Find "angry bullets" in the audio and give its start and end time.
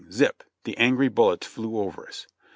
0.79-1.45